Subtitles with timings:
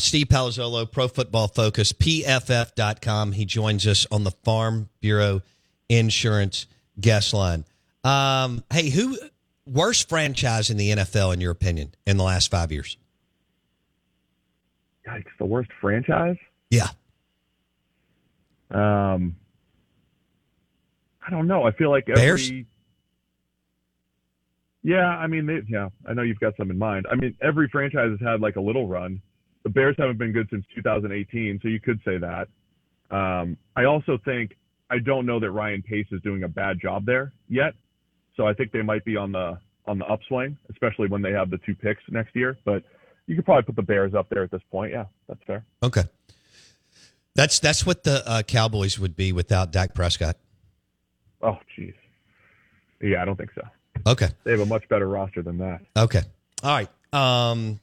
[0.00, 3.32] Steve Palazzolo, Pro Football Focus, PFF.com.
[3.32, 5.42] He joins us on the Farm Bureau
[5.88, 6.66] Insurance
[7.00, 7.64] guest line.
[8.04, 9.18] Um, hey, who
[9.66, 12.96] worst franchise in the NFL in your opinion in the last five years?
[15.06, 16.36] Yikes, the worst franchise?
[16.70, 16.88] Yeah.
[18.70, 19.36] Um,
[21.26, 21.64] I don't know.
[21.64, 22.14] I feel like every.
[22.22, 22.52] Bears?
[24.82, 27.06] Yeah, I mean, they, yeah, I know you've got some in mind.
[27.10, 29.20] I mean, every franchise has had like a little run.
[29.62, 32.48] The Bears haven't been good since 2018, so you could say that.
[33.10, 34.56] Um, I also think
[34.88, 37.74] I don't know that Ryan Pace is doing a bad job there yet,
[38.36, 41.50] so I think they might be on the on the upswing, especially when they have
[41.50, 42.56] the two picks next year.
[42.64, 42.84] But
[43.26, 44.92] you could probably put the Bears up there at this point.
[44.92, 45.64] Yeah, that's fair.
[45.82, 46.04] Okay.
[47.34, 50.36] That's that's what the uh, Cowboys would be without Dak Prescott.
[51.42, 51.94] Oh, jeez.
[53.00, 53.62] Yeah, I don't think so.
[54.06, 54.28] Okay.
[54.44, 55.80] They have a much better roster than that.
[55.96, 56.22] Okay.
[56.62, 56.88] All right.
[57.12, 57.80] Um,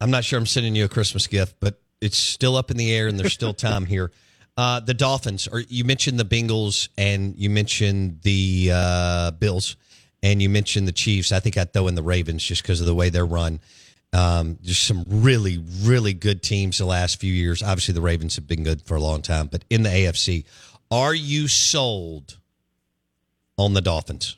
[0.00, 2.92] I'm not sure I'm sending you a Christmas gift, but it's still up in the
[2.92, 4.12] air and there's still time here.
[4.56, 9.76] Uh, the Dolphins, or you mentioned the Bengals and you mentioned the uh, Bills
[10.22, 11.30] and you mentioned the Chiefs.
[11.30, 13.60] I think I'd throw in the Ravens just because of the way they're run.
[14.12, 17.62] Um, just some really, really good teams the last few years.
[17.62, 20.44] Obviously, the Ravens have been good for a long time, but in the AFC,
[20.90, 22.38] are you sold
[23.58, 24.36] on the Dolphins?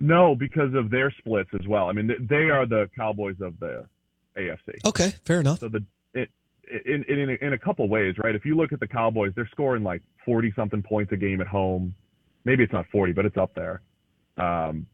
[0.00, 1.88] No, because of their splits as well.
[1.88, 3.86] I mean, they are the Cowboys of the
[4.36, 4.84] AFC.
[4.84, 5.60] Okay, fair enough.
[5.60, 6.28] So the it,
[6.84, 8.34] in in in a, in a couple ways, right?
[8.34, 11.46] If you look at the Cowboys, they're scoring like forty something points a game at
[11.46, 11.94] home.
[12.44, 13.82] Maybe it's not forty, but it's up there.
[14.38, 14.86] Um,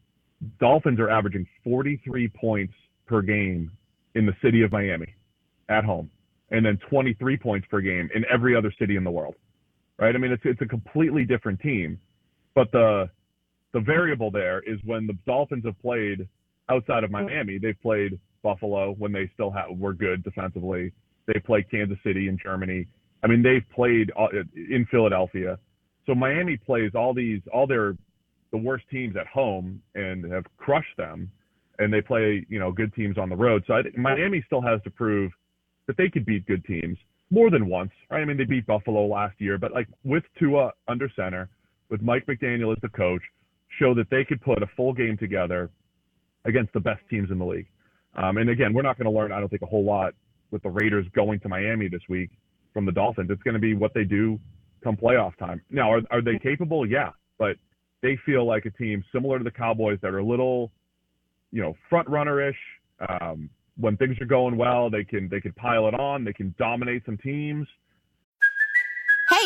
[0.61, 2.75] Dolphins are averaging forty three points
[3.07, 3.71] per game
[4.15, 5.15] in the city of Miami
[5.69, 6.11] at home,
[6.51, 9.35] and then twenty three points per game in every other city in the world.
[9.99, 10.15] Right?
[10.15, 11.99] I mean, it's it's a completely different team,
[12.55, 13.11] but the
[13.73, 16.27] the variable there is when the Dolphins have played
[16.69, 20.93] outside of Miami, they've played Buffalo when they still have, were good defensively.
[21.27, 22.87] They played Kansas City in Germany.
[23.23, 25.59] I mean, they've played uh, in Philadelphia.
[26.07, 27.97] So Miami plays all these, all their,
[28.51, 31.31] the worst teams at home and have crushed them.
[31.81, 33.63] And they play, you know, good teams on the road.
[33.67, 35.31] So I Miami still has to prove
[35.87, 36.99] that they could beat good teams
[37.31, 38.21] more than once, right?
[38.21, 41.49] I mean, they beat Buffalo last year, but like with Tua under center,
[41.89, 43.23] with Mike McDaniel as the coach,
[43.79, 45.71] show that they could put a full game together
[46.45, 47.67] against the best teams in the league.
[48.15, 50.15] Um, and again, we're not going to learn, I don't think, a whole lot
[50.51, 52.31] with the Raiders going to Miami this week
[52.73, 53.31] from the Dolphins.
[53.31, 54.39] It's going to be what they do
[54.83, 55.61] come playoff time.
[55.71, 56.89] Now, are, are they capable?
[56.89, 57.57] Yeah, but
[58.03, 60.71] they feel like a team similar to the Cowboys that are a little,
[61.53, 62.57] you know, front runner ish.
[63.09, 66.25] Um, when things are going well, they can they can pile it on.
[66.25, 67.67] They can dominate some teams.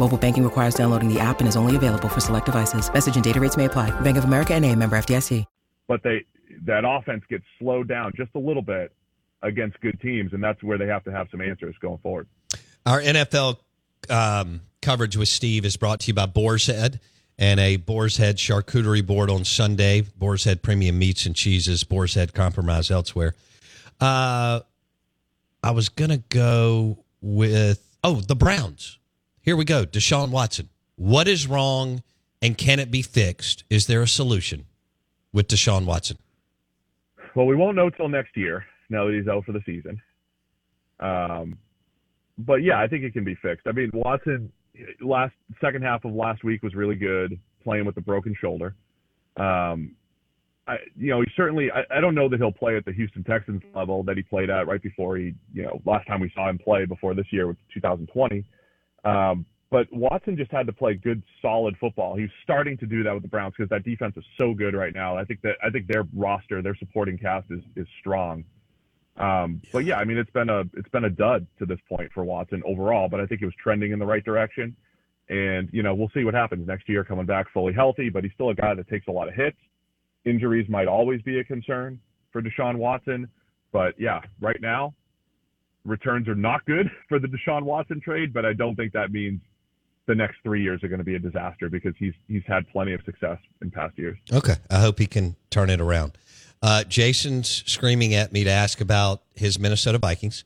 [0.00, 2.90] Mobile banking requires downloading the app and is only available for select devices.
[2.92, 3.90] Message and data rates may apply.
[4.00, 5.44] Bank of America and a member FDIC.
[5.86, 6.24] But they
[6.66, 8.92] that offense gets slowed down just a little bit
[9.42, 12.28] against good teams, and that's where they have to have some answers going forward.
[12.86, 13.58] Our NFL
[14.08, 17.00] um, coverage with Steve is brought to you by Boar's Head
[17.38, 20.00] and a Boar's Head charcuterie board on Sunday.
[20.00, 21.84] Boar's Head premium meats and cheeses.
[21.84, 23.34] Boar's Head compromise elsewhere.
[24.00, 24.60] Uh,
[25.62, 28.98] I was gonna go with oh the Browns.
[29.42, 29.84] Here we go.
[29.84, 30.68] Deshaun Watson.
[30.96, 32.02] What is wrong,
[32.42, 33.64] and can it be fixed?
[33.70, 34.66] Is there a solution
[35.32, 36.18] with Deshaun Watson?
[37.34, 38.66] Well, we won't know till next year.
[38.90, 40.00] Now that he's out for the season.
[40.98, 41.58] Um,
[42.36, 43.66] but yeah, I think it can be fixed.
[43.66, 44.52] I mean, Watson
[45.00, 48.74] last second half of last week was really good, playing with the broken shoulder.
[49.36, 49.92] Um,
[50.66, 51.70] I, you know, he certainly.
[51.70, 54.50] I, I don't know that he'll play at the Houston Texans level that he played
[54.50, 57.46] at right before he, you know, last time we saw him play before this year,
[57.46, 58.44] was 2020.
[59.04, 62.16] Um, but Watson just had to play good, solid football.
[62.16, 64.92] He's starting to do that with the Browns because that defense is so good right
[64.92, 65.16] now.
[65.16, 68.44] I think that I think their roster, their supporting cast is is strong.
[69.16, 72.10] Um, but yeah, I mean, it's been a it's been a dud to this point
[72.12, 73.08] for Watson overall.
[73.08, 74.74] But I think it was trending in the right direction.
[75.28, 78.08] And you know, we'll see what happens next year, coming back fully healthy.
[78.08, 79.58] But he's still a guy that takes a lot of hits.
[80.24, 82.00] Injuries might always be a concern
[82.32, 83.28] for Deshaun Watson.
[83.70, 84.94] But yeah, right now,
[85.84, 88.32] returns are not good for the Deshaun Watson trade.
[88.32, 89.40] But I don't think that means
[90.06, 92.92] the next three years are going to be a disaster because he's he's had plenty
[92.92, 94.18] of success in past years.
[94.32, 96.18] Okay, I hope he can turn it around.
[96.62, 100.44] Uh, Jason's screaming at me to ask about his Minnesota Vikings,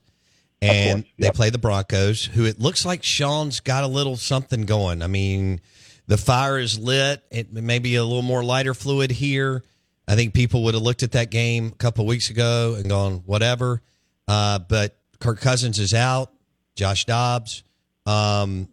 [0.61, 1.07] and yep.
[1.17, 5.01] they play the Broncos, who it looks like Sean's got a little something going.
[5.01, 5.59] I mean,
[6.07, 7.23] the fire is lit.
[7.31, 9.63] It may be a little more lighter fluid here.
[10.07, 12.87] I think people would have looked at that game a couple of weeks ago and
[12.87, 13.81] gone, whatever.
[14.27, 16.31] Uh, but Kirk Cousins is out.
[16.75, 17.63] Josh Dobbs.
[18.05, 18.69] Um,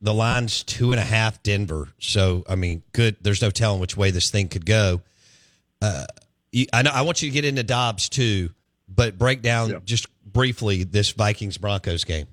[0.00, 1.88] the line's two and a half Denver.
[1.98, 3.16] So, I mean, good.
[3.20, 5.02] There's no telling which way this thing could go.
[5.82, 6.06] Uh,
[6.72, 8.50] I know I want you to get into Dobbs too,
[8.88, 9.78] but break down yeah.
[9.84, 12.28] just briefly this Vikings Broncos game.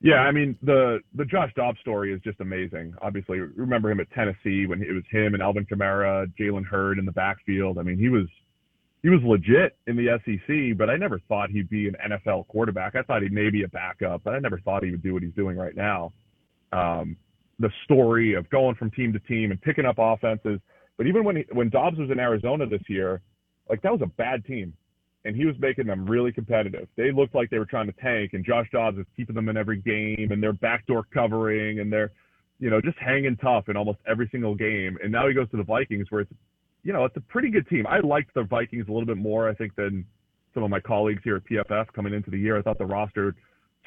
[0.00, 2.94] Yeah, I mean the the Josh Dobbs story is just amazing.
[3.02, 7.04] Obviously, remember him at Tennessee when it was him and Alvin Kamara, Jalen Hurd in
[7.04, 7.76] the backfield.
[7.76, 8.26] I mean, he was
[9.02, 12.94] he was legit in the SEC, but I never thought he'd be an NFL quarterback.
[12.96, 15.22] I thought he may be a backup, but I never thought he would do what
[15.22, 16.12] he's doing right now.
[16.72, 17.16] Um,
[17.58, 20.60] the story of going from team to team and picking up offenses
[21.00, 23.22] but even when he, when Dobbs was in Arizona this year,
[23.70, 24.74] like that was a bad team,
[25.24, 26.88] and he was making them really competitive.
[26.94, 29.56] They looked like they were trying to tank, and Josh Dobbs is keeping them in
[29.56, 32.12] every game, and they're backdoor covering, and they're,
[32.58, 34.98] you know, just hanging tough in almost every single game.
[35.02, 36.32] And now he goes to the Vikings, where it's,
[36.82, 37.86] you know, it's a pretty good team.
[37.86, 40.04] I liked the Vikings a little bit more, I think, than
[40.54, 42.58] some of my colleagues here at PFF coming into the year.
[42.58, 43.34] I thought the roster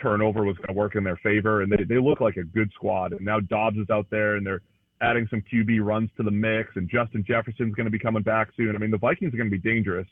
[0.02, 2.72] turnover was going to work in their favor, and they they look like a good
[2.74, 3.14] squad.
[3.14, 4.62] And now Dobbs is out there, and they're
[5.02, 8.50] adding some QB runs to the mix, and Justin Jefferson's going to be coming back
[8.56, 8.76] soon.
[8.76, 10.08] I mean, the Vikings are going to be dangerous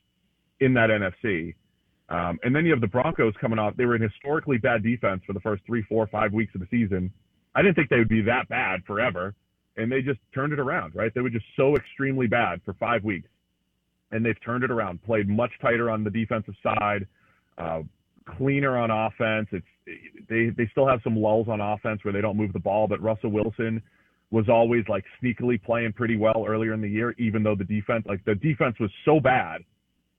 [0.60, 1.56] in that NFC.
[2.10, 3.76] Um, and then you have the Broncos coming off.
[3.78, 6.68] They were in historically bad defense for the first three, four, five weeks of the
[6.70, 7.12] season.
[7.56, 9.34] I didn't think they would be that bad forever,
[9.78, 10.96] and they just turned it around.
[10.96, 11.14] Right?
[11.14, 13.30] They were just so extremely bad for five weeks,
[14.12, 15.04] and they've turned it around.
[15.04, 17.08] Played much tighter on the defensive side,
[17.58, 17.82] uh,
[18.38, 19.48] cleaner on offense.
[19.52, 19.66] It's
[20.30, 23.02] they they still have some lulls on offense where they don't move the ball, but
[23.02, 23.82] Russell Wilson
[24.32, 28.06] was always like sneakily playing pretty well earlier in the year, even though the defense,
[28.08, 29.62] like the defense was so bad,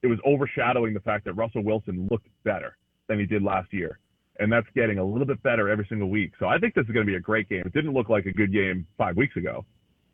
[0.03, 2.77] it was overshadowing the fact that Russell Wilson looked better
[3.07, 3.99] than he did last year.
[4.39, 6.33] And that's getting a little bit better every single week.
[6.39, 7.63] So I think this is going to be a great game.
[7.65, 9.65] It didn't look like a good game five weeks ago.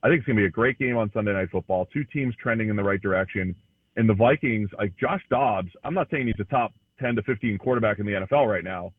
[0.04, 1.88] I think it's going to be a great game on Sunday Night Football.
[1.94, 3.56] Two teams trending in the right direction.
[3.96, 7.58] And the Vikings, like Josh Dobbs, I'm not saying he's a top 10 to 15
[7.58, 8.94] quarterback in the NFL right now,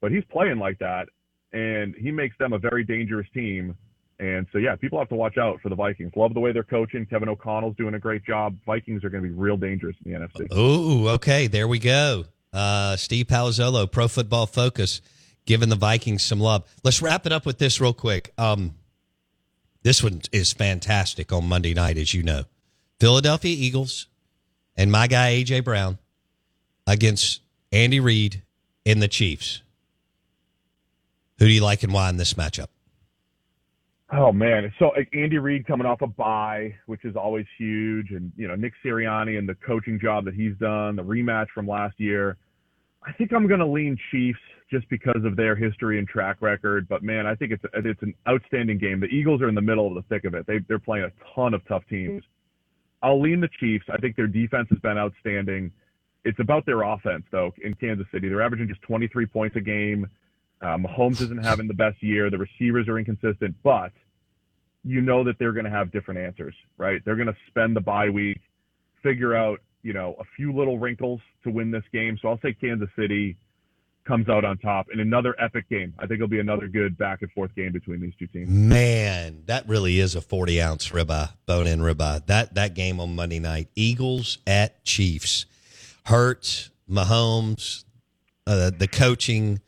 [0.00, 1.06] but he's playing like that.
[1.52, 3.76] And he makes them a very dangerous team
[4.22, 6.12] and so, yeah, people have to watch out for the Vikings.
[6.14, 7.04] Love the way they're coaching.
[7.06, 8.56] Kevin O'Connell's doing a great job.
[8.64, 10.46] Vikings are going to be real dangerous in the NFC.
[10.52, 11.48] Oh, okay.
[11.48, 12.24] There we go.
[12.52, 15.00] Uh, Steve Palazzolo, Pro Football Focus,
[15.46, 16.64] giving the Vikings some love.
[16.84, 18.32] Let's wrap it up with this real quick.
[18.36, 18.74] Um,
[19.82, 22.44] this one is fantastic on Monday night, as you know.
[23.00, 24.06] Philadelphia Eagles
[24.76, 25.60] and my guy, A.J.
[25.60, 25.98] Brown,
[26.86, 27.40] against
[27.72, 28.42] Andy Reid
[28.86, 29.62] and the Chiefs.
[31.38, 32.68] Who do you like and why in this matchup?
[34.14, 38.30] Oh man, so like, Andy Reid coming off a bye, which is always huge, and
[38.36, 41.98] you know Nick Sirianni and the coaching job that he's done, the rematch from last
[41.98, 42.36] year.
[43.06, 44.38] I think I'm going to lean Chiefs
[44.70, 46.86] just because of their history and track record.
[46.88, 49.00] But man, I think it's it's an outstanding game.
[49.00, 50.46] The Eagles are in the middle of the thick of it.
[50.46, 52.22] They they're playing a ton of tough teams.
[52.22, 53.06] Mm-hmm.
[53.06, 53.86] I'll lean the Chiefs.
[53.90, 55.72] I think their defense has been outstanding.
[56.24, 57.52] It's about their offense though.
[57.64, 60.06] In Kansas City, they're averaging just 23 points a game.
[60.62, 62.30] Uh, Mahomes isn't having the best year.
[62.30, 63.90] The receivers are inconsistent, but
[64.84, 67.00] you know that they're going to have different answers, right?
[67.04, 68.40] They're going to spend the bye week,
[69.02, 72.18] figure out, you know, a few little wrinkles to win this game.
[72.22, 73.36] So I'll say Kansas City
[74.04, 75.94] comes out on top in another epic game.
[75.98, 78.48] I think it'll be another good back and forth game between these two teams.
[78.48, 82.26] Man, that really is a 40 ounce ribeye, bone in ribeye.
[82.26, 85.46] That, that game on Monday night, Eagles at Chiefs.
[86.06, 87.84] Hurts, Mahomes,
[88.46, 89.60] uh, the coaching.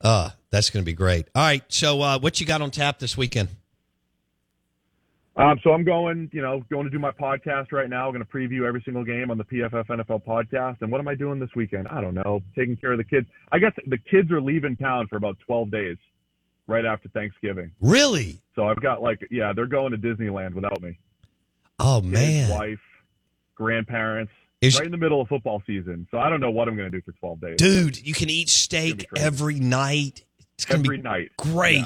[0.00, 1.28] Uh, that's going to be great.
[1.34, 1.62] All right.
[1.68, 3.48] So, uh, what you got on tap this weekend?
[5.36, 8.08] Um, so I'm going, you know, going to do my podcast right now.
[8.08, 10.78] I'm going to preview every single game on the PFF NFL podcast.
[10.82, 11.88] And what am I doing this weekend?
[11.88, 12.42] I don't know.
[12.56, 13.26] Taking care of the kids.
[13.50, 15.96] I guess the kids are leaving town for about 12 days,
[16.66, 17.70] right after Thanksgiving.
[17.80, 18.40] Really?
[18.54, 20.98] So I've got like, yeah, they're going to Disneyland without me.
[21.78, 22.78] Oh man, wife,
[23.54, 24.32] grandparents.
[24.60, 26.06] Is- right in the middle of football season.
[26.10, 27.56] So I don't know what I'm going to do for 12 days.
[27.56, 30.24] dude, you can eat steak every night.
[30.54, 31.30] It's going to Every be night.
[31.38, 31.84] great.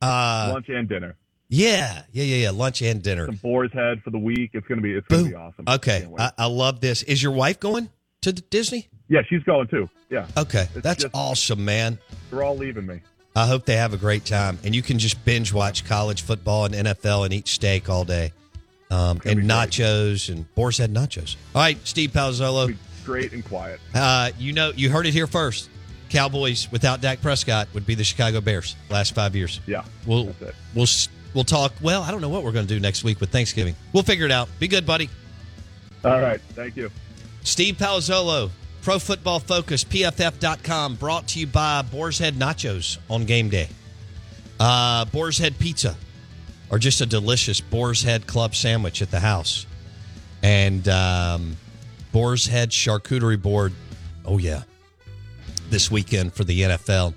[0.00, 1.16] Uh, Lunch and dinner.
[1.48, 2.50] yeah, yeah, yeah, yeah.
[2.50, 3.26] Lunch and dinner.
[3.26, 4.50] Some boar's head for the week.
[4.54, 5.64] It's going to be, it's going to be awesome.
[5.68, 6.06] Okay.
[6.18, 7.02] I, I love this.
[7.02, 7.90] Is your wife going
[8.22, 8.88] to Disney?
[9.08, 9.88] yeah, she's going too.
[10.10, 10.26] Yeah.
[10.36, 11.98] Okay, It's that's just- awesome, man.
[12.30, 13.00] They're all leaving me.
[13.34, 16.64] I hope they have a great time, and you can just binge watch college football
[16.64, 18.32] and NFL and eat steak all day,
[18.90, 19.46] um, and be great.
[19.46, 21.36] nachos and boar's head nachos.
[21.54, 22.76] All right, Steve Palazzolo.
[23.04, 23.80] Great and quiet.
[23.94, 25.70] Uh, you know, you heard it here first.
[26.08, 29.60] Cowboys without Dak Prescott would be the Chicago Bears last five years.
[29.66, 29.84] Yeah.
[30.06, 30.34] We'll
[30.74, 30.86] we'll
[31.34, 31.72] we'll talk.
[31.82, 33.74] Well, I don't know what we're going to do next week with Thanksgiving.
[33.92, 34.48] We'll figure it out.
[34.58, 35.08] Be good, buddy.
[36.04, 36.40] All right.
[36.54, 36.90] Thank you.
[37.42, 38.50] Steve Palazzolo,
[38.82, 43.68] Pro Football Focus, PFF.com, brought to you by Boar's Head Nachos on game day.
[44.58, 45.96] Uh, Boar's Head Pizza,
[46.70, 49.66] or just a delicious Boar's Head Club sandwich at the house.
[50.42, 51.56] And um,
[52.12, 53.72] Boar's Head Charcuterie Board.
[54.24, 54.62] Oh, yeah.
[55.70, 57.14] This weekend for the NFL.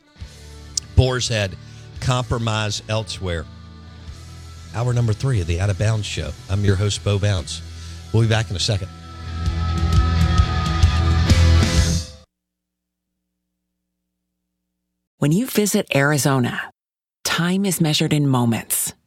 [0.95, 1.55] Boar's Head
[1.99, 3.45] Compromise Elsewhere.
[4.75, 6.31] Hour number three of the Out of Bounds Show.
[6.49, 7.61] I'm your host, Bo Bounds.
[8.13, 8.89] We'll be back in a second.
[15.17, 16.71] When you visit Arizona,
[17.25, 18.93] time is measured in moments,